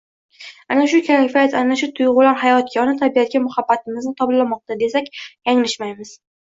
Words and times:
Ana 0.75 0.87
shu 0.93 1.01
kayfiyat, 1.09 1.57
ana 1.59 1.77
shu 1.81 1.89
tuygʻular 1.99 2.41
hayotga, 2.45 2.75
ona 2.85 2.97
tabiatga 3.03 3.43
muhabbatimizni 3.45 4.17
toblamoqda, 4.25 4.81
desak 4.85 5.15
yanglishmaymiz. 5.25 6.19